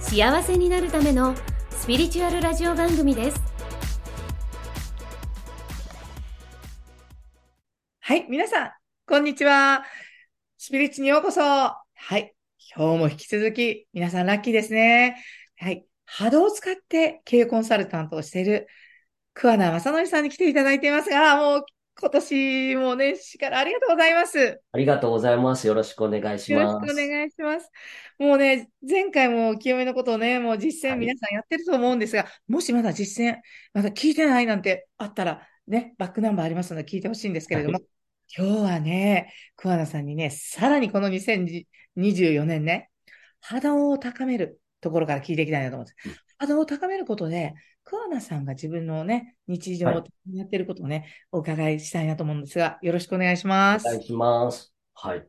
[0.00, 1.34] 幸せになるための
[1.70, 3.40] スピリチュアルラジオ番組です
[8.00, 8.72] はい、皆さん、
[9.06, 9.84] こんにちは。
[10.58, 11.40] スピリッチにようこそ。
[11.40, 11.76] は
[12.18, 12.34] い、
[12.74, 15.22] 今日も引き続き、皆さんラッキーですね。
[15.58, 18.66] はい、波動を使って経営コンサルタントをしている
[19.34, 21.64] 桑名正則さんに来ていただいていますが、もう
[21.98, 24.60] 今年もね、しからありがとうございます。
[24.72, 25.66] ありがとうございます。
[25.66, 26.86] よろしくお願いしよろます。
[26.86, 27.70] しくお願いします。
[28.18, 33.38] もうね、前回も清めのことをね、もう実践はい皆さんやってると思うんですが、もしまだ実践、
[33.74, 37.80] まだ聞いてないなんてあったら、ね、バックナンバーありますので聞いてほしいんですけれども、は
[38.36, 42.90] 今日はね、桑名さんにね、さらにこの2024年ね、
[43.40, 46.16] 波動を高めるところから聞いていきたいなと思うんですうん。
[46.38, 47.54] 波動を高めることで、
[47.90, 53.88] 桑名さんが自分のね、日常をはいやってることをね、お伺いしたいなと思うんですが、よろしくお願いします。
[53.88, 54.72] お願いします。
[54.94, 55.26] はい。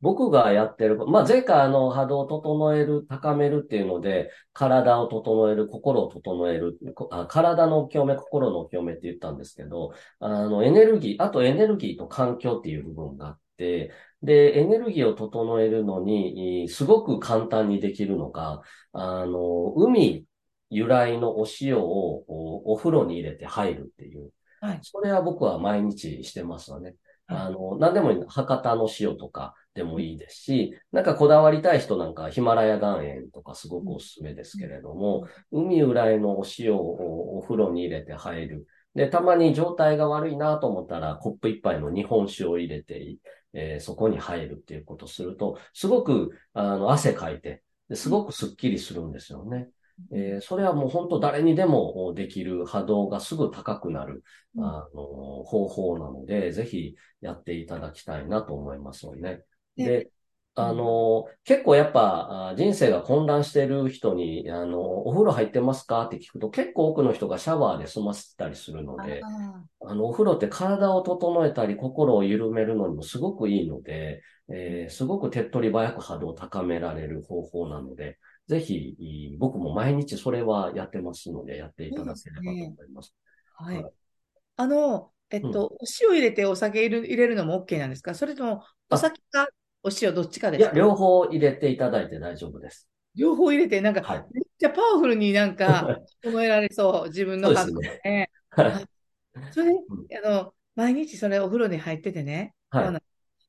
[0.00, 13.90] 僕がやってる、まあ、前回あの波動を整える、高めるっていうので、体を整える、心を整える、こあ体の清め、心の清めって言ったんですけど、あの、エネルギー、あとエネルギーと環境っていう部分があって、
[14.22, 18.62] で、エネルギーを整えるのに、いすごく簡単にできるのが、
[18.92, 20.26] あの、海
[20.70, 24.30] 由来のお塩をおお風呂に入れて入るっていう。
[24.60, 26.94] はいそれは僕は毎日してますよね。
[27.26, 28.28] はいあの、何でもいいの。
[28.28, 38.66] 博多の塩とかでもいいですし、なんかこだわりたい人なんかヒマラヤ岩塩とかすごくおすすめですけれども、海由来のお塩をお風呂に入れて入る。
[38.94, 43.16] で、たまに状態が悪いなと思ったら、コップ一杯の日本酒を入れて、
[43.52, 49.68] えーそこに入るっていうことをすると、すごく、あの、汗かいて、ですごくスッキリするんですよね。
[50.12, 54.22] えーそれはもう本当誰にでもできる波動がすぐ高くなる、
[54.56, 54.64] うん。
[54.64, 59.42] あの、方法なので、ぜひやっていただきたいなと思いますよね。
[59.76, 60.10] でで、
[60.56, 83.14] あの、結構やっぱあ人生が混乱してる人に、あの、お風呂入ってますかって聞くと結構多くの人がシャワーで済ませたりするので、ああの、お風呂って体を整えたり心を緩めるのにもすごくいいので、えーすごく手っ取り早く波動を高められる方法なので、ぜひ、い僕も毎日それはやってますので、やっていただければと思います。
[83.60, 83.92] ーはいはい。
[84.56, 88.14] あの、えっと、お塩入れてお酒入れるのも OK なんですか？
[88.14, 89.48] それとも、お酒か
[89.82, 92.88] お塩どっちかでいや、すか両方入れていただいて大丈夫です。
[93.14, 94.24] 両方入れて、なんか、はい。
[94.32, 95.88] めっちゃパワフルになんか、
[96.22, 98.00] 整えられそう、自分のそうで発想すね。
[98.04, 98.30] ね。
[98.50, 98.88] はい。
[99.50, 99.72] それ
[100.24, 103.04] あの、毎日それお風呂に入っててね、はい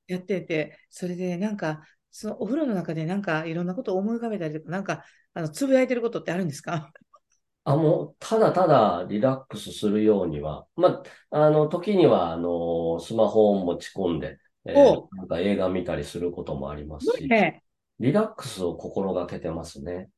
[0.07, 1.81] やってて、それでなんか、
[2.17, 5.03] そのお風呂の中でなんかいろんなことを思い浮かべたりとか、なんか、
[5.33, 6.91] あの、つぶやいてることってあるんですか？
[7.63, 17.63] あ、もう、ただただリラックスするようには、まあ、あの、時には、あの、スマホを持ち込んで、えーおなんか映画見たりすることもありますし、ね、
[17.99, 20.09] リラックスを心がけてますね。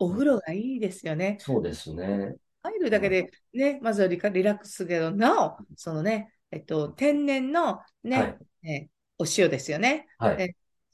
[0.00, 1.38] お風呂がいいですよね。
[1.38, 2.36] そうですね。
[2.62, 8.38] 入るだけでね、まずはリラックスするけど、なお、そのね、えっと、天然のね、はい。
[8.64, 10.06] えお塩ですよね。
[10.18, 10.44] はい。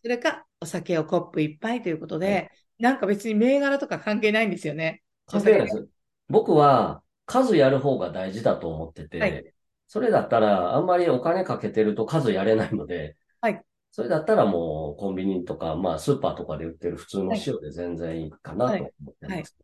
[0.05, 5.03] えそれか、お酒をコップ一杯ということで、はいなんか別に銘柄とか関係ないんですよね。
[5.27, 5.89] 関係ないです。
[6.29, 9.45] 僕は数やる方が大事だと思ってて、はい
[9.87, 19.57] それだったらあんまりお金かけてると数やれないので、はいそれだったらもうコンビニとか、まあスーパーとかで売ってる普通のはい塩で全然いいかなと思ってます。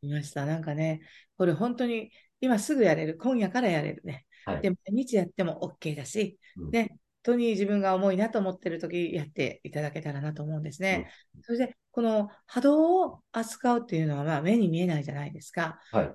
[0.00, 0.46] 見ました。
[0.46, 1.00] なんかね、
[1.36, 3.18] これ本当に今すぐやれる。
[3.18, 4.26] 今夜からやれるね。
[4.44, 6.98] はいで、毎日やっても OK だし、うんね、本
[7.32, 11.10] 当に自分が重いなと思ってる時やっていただけたらなと思うんですね。
[11.42, 15.78] それで、この波動を扱うっていうのはまあ目に見えないじゃないですか。
[15.92, 16.14] はい。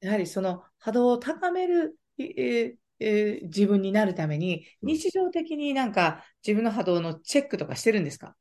[0.00, 8.36] やはりその波動を高める、えーえー自分になるために、うん日常的になんか自分の波動のチェックとかしてるんですか？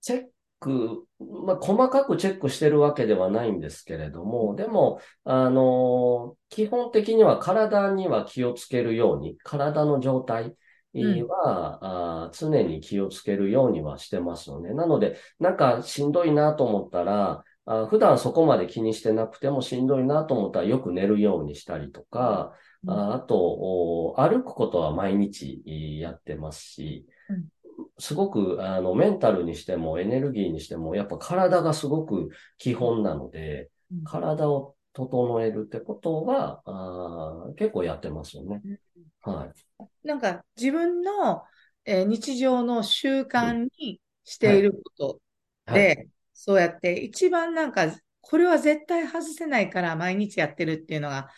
[0.00, 0.24] チェッ
[0.60, 1.06] ク、
[1.46, 10.56] まあ、細かくチェックしてるわけではないんですけれども、でも、あの基本的には体には気をつけるように、体の状態
[11.02, 14.72] は、あー常に気をつけるようにはしてますよね。
[14.74, 22.52] なので、なんかしんどいなと思ったら、あ普段そこまで気にしてなくてもしんどいなと思ったらよく寝るようにしたりとか、
[22.86, 25.62] ああと、お歩くことは毎日
[26.00, 27.06] やってますし、
[27.98, 38.62] すごく、あの、メンタルにしてもエネルギーにしても、やっぱ体がすごく基本なので、うん体を整えるってことは、あー結構やってますよね。
[39.22, 39.84] はい。
[40.04, 41.44] なんか自分の、
[41.86, 45.20] えー日常の習慣にしていること
[45.66, 45.94] はい。
[45.96, 51.30] で、そうやって一番なんか、これは絶対外せないから毎日やってるっていうのが、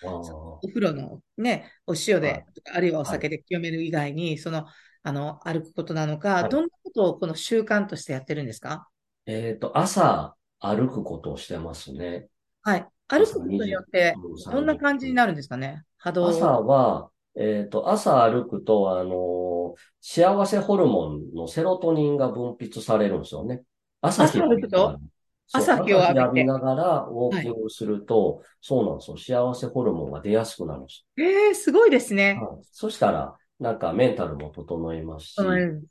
[0.62, 2.32] お風呂のね、お塩はい。
[2.32, 4.66] で、あるいはお酒で清める以外に、その、
[5.02, 6.50] あの、歩くことなのか、はい。
[6.50, 8.88] どんなことをこの習慣としてやってるんですか？
[9.26, 12.28] えっと、朝歩くことをしてますね。
[12.62, 12.86] はい。
[13.08, 15.82] 歩くことによって、うんどんな感じになるんですかね？
[15.98, 16.30] 波動。
[16.30, 23.62] 朝は、えっと、朝歩くと、あの、幸せホルモンのセロトニンが分泌されるんですよね。
[24.00, 24.98] 朝日朝歩くと？
[25.52, 29.16] 朝日を浴びながらウォーキングすると、そうなんですよ。
[29.16, 32.38] 幸せホルモンが出やすくなるんですえー、すごいですね。
[32.40, 32.48] よ。
[32.48, 35.42] はいそしたら、なんかメンタルも整いますし、す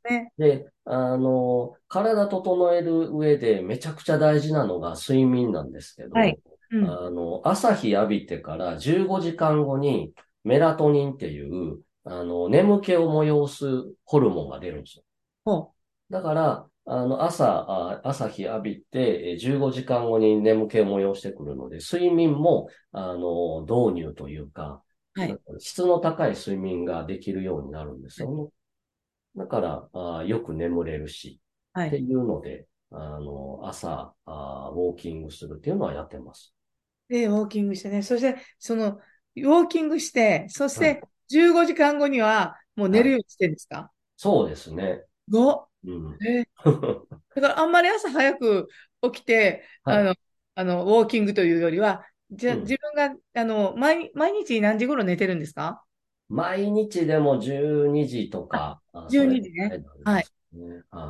[0.10, 0.32] ね。
[0.38, 6.38] で、あの、体整える上でめちゃくちゃ大事なのが睡眠なんですけど、はい
[6.72, 6.86] うん。
[6.86, 10.14] あの、朝日浴びてから15時間後に
[10.46, 13.66] メラトニンっていう、あの、眠気を催す
[14.06, 15.04] ホルモンが出るんですよ。
[15.46, 15.74] ほ
[16.10, 24.84] だから、あの、朝、あ朝日浴びて、えー15時間後に眠気を催してくるので、睡眠も、あの、導入というか、
[25.16, 28.50] はい質の高い睡眠ができるようになるんですよね。
[29.36, 31.40] だから、あよく眠れるし、
[31.76, 31.80] う。
[31.80, 32.00] はってい。
[32.00, 36.54] いうので、あの、朝あ、ウォーキングするっていうのはやってます。
[37.08, 38.02] で、ウォーキングしてね。
[38.02, 39.00] そして、その、
[39.38, 43.92] ウォーキングして、そしはいて、15時間後には、もう寝るようにしてるんですか？
[44.18, 45.04] そうですね。
[45.30, 45.66] ?5?
[45.86, 46.18] うん。
[46.28, 46.46] えー
[47.36, 48.70] だからあんまり朝早く
[49.02, 50.16] 起きて、はいあの、
[50.56, 55.84] あの、ウォーキングというよりは、じゃ、うん自分が、あの、毎、毎日何時頃寝てるんですか？
[56.30, 58.82] 毎日でも12時とか。
[58.94, 59.84] あ12時ね。
[60.04, 60.26] はい。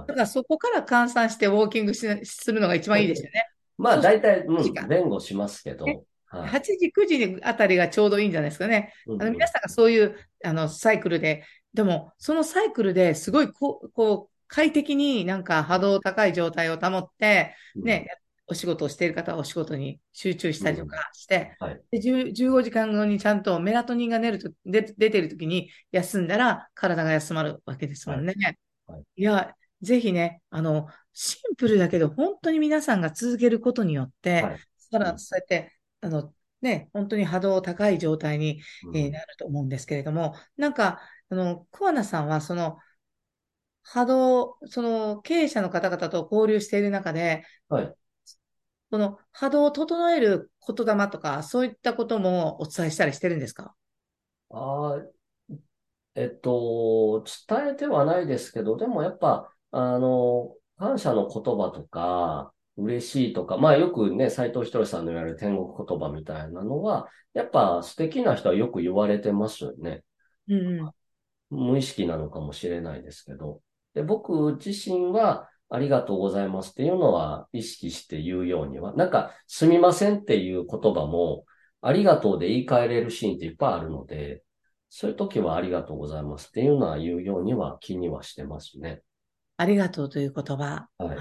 [0.08, 3.48] だからそこから換算してウォーキングしするのが一番いいですよね。
[3.78, 5.86] まあ、大体、うん前後しますけど。
[6.34, 6.50] ねはい。
[6.50, 8.94] 8時、9時あたりがちょうどいいんじゃないですかね。
[9.08, 11.44] うんあの皆さんがそういうあのサイクルで、
[11.74, 18.08] でもそのサイクルですごいこう、こう快適になんか波動高い状態を保って、ね、
[18.48, 21.82] お仕事をしている方はお仕事に集中したりとかして、はい。
[21.92, 28.34] で10 15時間後にちゃんとメラトニンが出ると出出てる時に休んだら体が休まるわけですもんね。
[28.40, 28.58] はい。
[28.88, 29.04] はい。
[29.16, 34.60] いや、ぜひね、あの、シンプルだけど本当に皆さんが続けることによって、はい。
[34.78, 35.20] さらうん。
[35.20, 42.78] そうやって、あの、ね、本当に波動高い状態に、うんえーなると思うんですけれども、なんか、あの、桑名さんは、その、
[43.84, 47.96] 波動、その、経営者の方々と交流している中で、はい。
[48.90, 53.76] この波動を整える言霊とか、そういったこともお伝えしたりしてるんですか？
[54.50, 55.06] ああ、
[56.16, 70.04] えっと、伝えてはないですけど、でもやっぱ、あの、感謝の言葉とか、嬉しいとか、まあよくね、斉藤ひとりさんの言われる天国言葉みたいなのは、やっぱ素敵な人はよく言われてますよね。
[70.48, 71.68] うんうん。
[71.70, 73.62] 無意識なのかもしれないですけど。
[73.94, 81.46] で、僕自身は、ありがとうございますっていうのは意識して言うようには、なんか、すみませんっていう言葉も、
[81.82, 84.44] ありがとうで言い換えれるシーンっていっぱいあるので、
[84.90, 89.02] そういう時はありがとうございますっていうのは言うようには気にはしてますね。
[89.58, 90.88] ありがとうという言葉。
[90.98, 91.18] はい。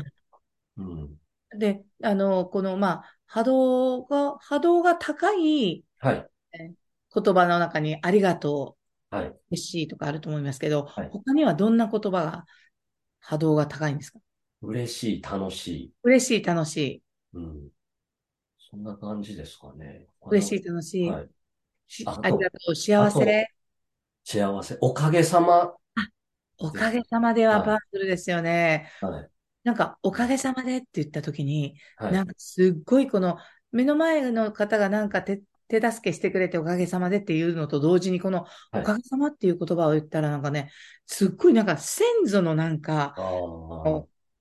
[0.76, 1.10] うん。
[1.58, 6.30] で、あの、この、まあ、波動が、波動が高いはい。
[7.14, 8.76] 言葉の中にありがと
[9.12, 9.34] う、はい。
[9.50, 12.44] 嬉しいとかあると思いますけど、はい他にはどんな言葉が
[13.20, 14.18] 波動が高いんですか？
[14.62, 15.92] 嬉しい、楽しい。
[16.02, 17.02] 嬉しい、楽しい。
[17.34, 17.68] うん。
[18.58, 20.06] そんな感じですかね。
[20.26, 21.08] 嬉しい、楽しい。
[21.08, 21.28] はい。
[21.86, 23.46] しあとありがとう、幸せ。
[24.24, 24.78] 幸せ。
[24.80, 25.74] おかげさま。
[26.58, 28.90] おかげさまでははいパワフルですよね。
[29.00, 29.30] はい。
[29.64, 32.12] なんか、おかげさまでって言ったときに、はい。
[32.12, 33.38] なんかすっごいこの
[33.72, 38.42] 目の前の方がなんか手、手助けしてくれておかげさまでっていうのと同時にこの
[38.72, 40.70] はいおかげさまっていう言葉を言ったらなんかね、
[41.06, 43.14] すっごいなんか先祖のなんか。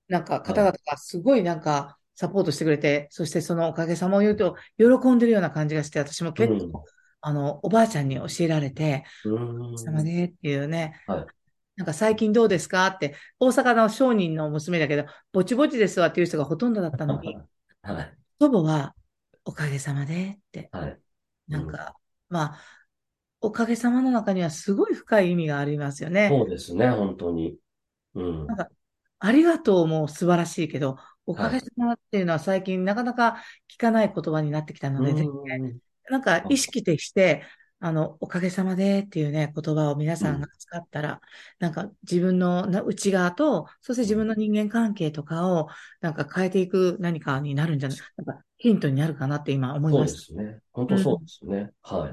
[0.08, 6.72] なんか方々がすごいなんかサポートしてくれて、そしてそのおかげさまを言うと喜んでるような感じがして、私も結構、うん
[7.22, 9.76] あの、おばあちゃんに教えられて、うーん。
[9.76, 11.00] 様でっていうね。
[11.06, 11.26] はい
[11.76, 12.86] なんか最近どうですか？
[12.86, 17.36] って、大阪の商人の娘だけど、ぼちぼちですわっていう人がほとんどだったのに、
[17.82, 18.16] はい。
[18.40, 18.94] 祖母は、
[19.44, 21.00] おかげさまでって、はい。
[21.48, 21.96] なんか、
[22.28, 22.58] まあ、
[23.40, 26.28] おかげさまの中にはすごい深い意味がありますよね。
[26.30, 27.58] そうですね、本当に。
[28.14, 28.46] うん。
[28.46, 28.68] なんか、
[29.18, 35.78] ありがとうも素晴らしいけど、おかげさまっていうのは最近なかなか聞かない言葉になってきたので、ぜひねうん
[36.10, 37.42] なんか意識して、
[37.84, 41.20] あの、おかげさまでっていうね、言葉を皆さんが使ったら、
[41.58, 45.68] なんか自分のな内側と、そして自分の人間関係とかを、
[46.00, 50.18] なんか変えていく何かになるんじゃない、なんかヒントになるかなって今思いそうました。
[50.18, 50.60] ですね。
[50.72, 51.72] 本当そうですね。
[51.82, 52.08] は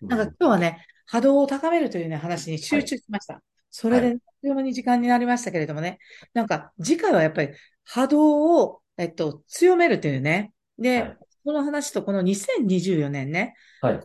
[0.00, 0.06] い。
[0.06, 3.42] なんか今日はね、波動を高めるというね、話に集中しました。
[3.68, 5.98] それで、あっという間に時間になりましたけれどもね、
[6.32, 7.50] なんか次回はやっぱり
[7.84, 10.54] 波動を、えっと、強めるというね。
[10.78, 14.00] で、はいこの話とこの2024年ね、はい。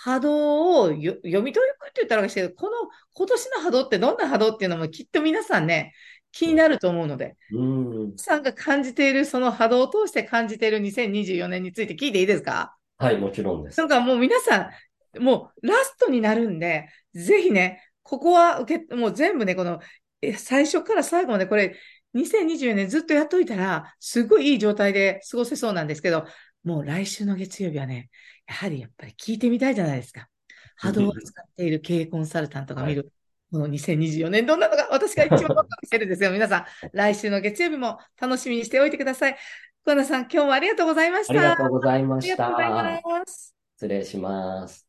[0.00, 2.76] 波動をよ読み解くって言ったらおかしいけど、この
[3.12, 5.92] 今年の波動ってどんな波動っていうのもきっと皆さんね、
[6.30, 8.06] 気になると思うので、うん。
[8.10, 12.76] 皆さんが感じているその波動を通して感じている2024年について聞いていいですか？
[12.98, 13.86] はい、もちろんですな。
[13.86, 14.70] んかもう皆さ
[15.16, 19.80] ん、もうラストになるんで、ぜひね、ここは受け、もう全部ね、この、
[20.22, 21.76] え最初から最後までこれ、
[22.14, 26.24] 2024年ずっとやっといたら、すごいいい状態で過ごせそうなんですけど、
[26.64, 28.10] もう来週の月曜日はね、
[28.46, 30.28] やはりやっぱり聞いてみたいじゃないですか。
[30.76, 33.12] 波動を使っている経営コンサルタントが見る、
[33.50, 36.30] この2024年どんなのが私が一番ワクしてるんですよ。
[36.30, 39.36] 皆さん、来週の月曜日も楽しみにしておいてください。
[39.84, 41.32] 小田さん、今日もありがとうございました。
[41.32, 42.50] ありがとうございまありした。
[42.50, 43.54] がとうございます。
[43.76, 44.86] 失礼します。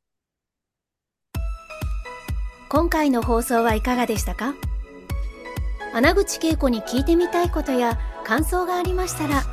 [2.69, 4.53] 今回の放送はいかがでしたか？
[5.93, 9.43] 穴口恵子に聞いてみたいことや感想がありましたら、